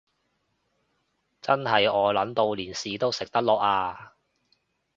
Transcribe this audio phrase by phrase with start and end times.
[1.43, 4.13] 真係餓 𨶙 到連屎都食得落呀